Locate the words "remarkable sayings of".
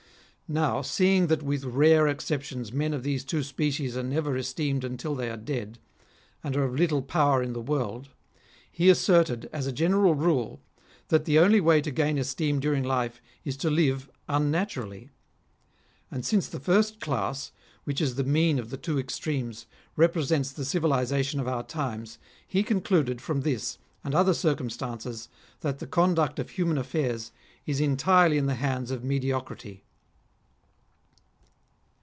21.45-21.81